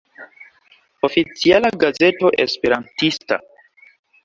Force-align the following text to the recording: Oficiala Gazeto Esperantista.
Oficiala 1.07 1.69
Gazeto 1.83 2.31
Esperantista. 2.47 3.39